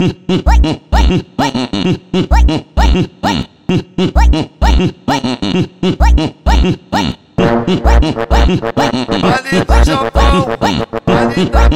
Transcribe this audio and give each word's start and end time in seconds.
Ali 0.00 0.14
do 9.64 9.84
Japão, 9.84 10.46
ali 11.06 11.44
da 11.50 11.68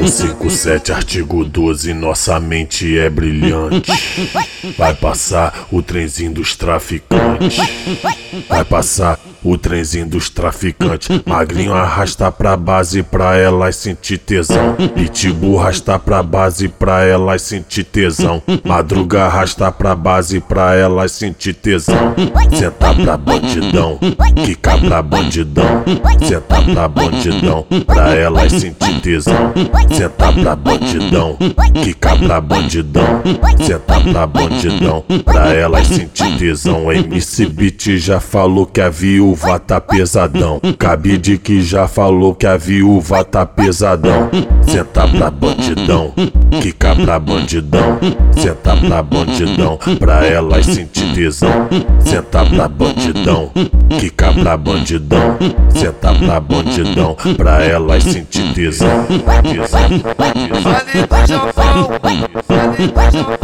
O 0.00 0.06
57 0.06 0.92
artigo 0.92 1.44
12, 1.44 1.92
nossa 1.92 2.38
mente 2.38 2.96
é 2.96 3.10
brilhante. 3.10 3.90
Vai 4.78 4.94
passar 4.94 5.66
o 5.72 5.82
trenzinho 5.82 6.34
dos 6.34 6.54
traficantes. 6.54 7.56
Vai 8.48 8.64
passar 8.64 9.18
o 9.44 9.58
trenzinho 9.58 10.06
dos 10.06 10.30
traficantes. 10.30 11.08
Magrinho 11.26 11.74
arrasta 11.74 12.32
pra 12.32 12.56
base 12.56 13.02
pra 13.02 13.36
elas 13.36 13.76
sentir 13.76 14.18
tesão. 14.18 14.74
Pitbull 14.94 15.60
arrasta 15.60 15.98
pra 15.98 16.22
base 16.22 16.68
pra 16.68 17.04
elas 17.04 17.42
sentir 17.42 17.84
tesão. 17.84 18.42
Madruga 18.64 19.24
arrasta 19.24 19.70
pra 19.70 19.94
base 19.94 20.40
pra 20.40 20.74
elas 20.74 21.12
sentir 21.12 21.54
tesão. 21.54 22.14
Senta 22.50 22.94
pra 22.94 23.16
bandidão, 23.16 23.98
quica 24.44 24.78
pra 24.78 25.02
bandidão. 25.02 25.84
Senta 26.26 26.62
pra 26.62 26.88
bandidão 26.88 27.66
pra 27.86 28.14
elas 28.14 28.52
sentir 28.52 29.00
tesão. 29.00 29.52
Senta 29.90 30.32
pra 30.32 30.56
bandidão, 30.56 31.36
quica 31.82 32.16
pra 32.16 32.40
bandidão. 32.40 33.22
Senta 33.58 34.00
pra 34.00 34.26
bandidão 34.26 35.04
pra 35.24 35.52
elas 35.54 35.86
sentir 35.86 36.38
tesão. 36.38 36.90
MC 36.92 37.46
Beat 37.46 37.98
já 37.98 38.20
falou 38.20 38.66
que 38.66 38.80
a 38.80 38.88
viúva 38.88 39.33
viúva 39.34 39.58
tá 39.58 39.80
pesadão. 39.80 40.60
Cabide 40.78 41.38
que 41.38 41.60
já 41.60 41.88
falou 41.88 42.34
que 42.34 42.46
a 42.46 42.56
viúva 42.56 43.24
tá 43.24 43.44
pesadão. 43.44 44.30
Senta 44.62 45.08
pra 45.08 45.30
bandidão, 45.30 46.14
quica 46.62 46.94
pra 46.94 47.18
bandidão. 47.18 47.98
Senta 48.36 48.76
pra 48.76 49.02
bandidão, 49.02 49.78
pra 49.98 50.24
elas 50.24 50.66
sentir 50.66 51.12
tesão. 51.14 51.68
Senta 52.00 52.46
pra 52.46 52.68
bandidão, 52.68 53.50
quica 53.98 54.32
pra 54.32 54.56
bandidão. 54.56 55.36
Senta 55.74 56.14
pra 56.14 56.40
bandidão, 56.40 57.16
pra 57.36 57.64
elas 57.64 58.04
sentir 58.04 58.54
tesão. 58.54 59.04
Tesão, 59.42 59.88
tesão. 59.88 60.74
Ali 60.74 61.06
do 61.06 61.26
Japão, 61.26 61.88
ali 62.02 62.28
do 62.28 62.40
Japão. 62.46 63.34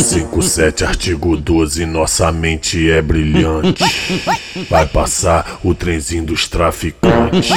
157, 0.00 0.84
artigo 0.84 1.36
12, 1.36 1.84
nossa 1.86 2.32
mente 2.32 2.69
é 2.90 3.02
brilhante. 3.02 3.82
Vai 4.68 4.86
passar 4.86 5.58
o 5.64 5.74
trenzinho 5.74 6.24
dos 6.24 6.48
traficantes. 6.48 7.48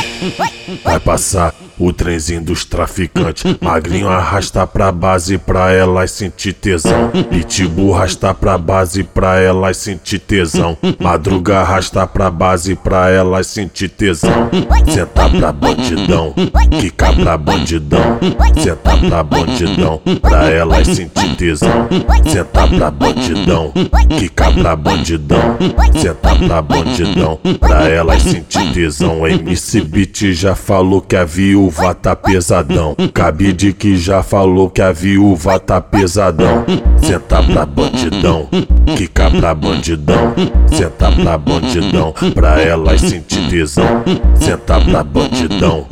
Vai 0.84 1.00
passar 1.00 1.54
o 1.78 1.92
trenzinho 1.92 2.42
dos 2.42 2.66
traficantes. 2.66 3.44
Magrinho 3.62 4.10
arrasta 4.10 4.66
pra 4.68 4.92
base 4.92 5.38
pra 5.38 5.72
elas 5.72 6.12
sentir 6.12 6.54
tesão. 6.54 7.12
Pitbull 7.30 7.96
arrasta 7.96 8.34
pra 8.34 8.58
base 8.58 9.04
pra 9.04 9.40
elas 9.40 9.78
sentir 9.78 10.20
tesão. 10.20 10.78
Madruga 11.00 11.60
arrasta 11.60 12.06
pra 12.08 12.30
base 12.30 12.76
pra 12.76 13.10
elas 13.10 13.48
sentir 13.48 13.90
tesão. 13.90 14.50
Senta 14.88 15.30
pra 15.30 15.52
bandidão, 15.52 16.34
quica 16.80 17.14
pra 17.14 17.38
bandidão. 17.38 18.20
Senta 18.62 18.98
pra 18.98 19.24
bandidão 19.24 20.02
pra 20.22 20.50
elas 20.50 20.88
sentir 20.88 21.36
tesão. 21.36 21.88
Senta 22.26 22.68
pra 22.68 22.92
bandidão, 22.92 23.72
quica 24.18 24.52
pra 24.52 24.76
bandidão. 24.76 25.58
Senta 26.00 26.36
pra 26.36 26.62
bandidão 26.62 27.40
pra 27.60 27.90
elas 27.90 28.22
sentir 28.24 28.74
tesão. 28.74 29.28
MC 29.28 29.82
Beat 29.82 30.34
já 30.34 30.56
falou 30.56 31.02
que 31.02 31.16
a 31.16 31.26
viúva 31.64 31.94
tá 31.94 32.16
pesadão. 32.16 32.96
Cabide 33.14 33.72
que 33.72 33.96
já 33.96 34.22
falou 34.22 34.70
que 34.70 34.82
a 34.82 34.92
viúva 34.92 35.60
tá 35.60 35.80
pesadão. 35.80 36.66
Senta 37.02 37.42
pra 37.42 37.66
bandidão, 37.66 38.50
quica 38.98 39.30
pra 39.32 39.56
bandidão. 39.56 40.34
Senta 40.68 41.12
pra 41.12 41.38
bandidão 41.38 42.14
pra 42.34 42.62
elas 42.62 43.00
sentir 43.00 43.48
tesão. 43.50 44.04
Senta 44.36 44.80
pra 44.82 45.04
bandidão, 45.04 45.86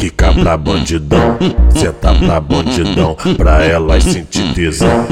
quica 0.00 0.32
pra 0.32 0.56
bandidão. 0.56 1.36
Senta 1.74 2.14
pra 2.14 2.40
bandidão 2.40 3.16
pra 3.36 3.64
elas 3.64 4.04
sentir 4.04 4.54
tesão. 4.54 5.06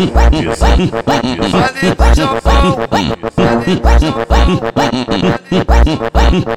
Ali 6.26 6.42
do 6.42 6.56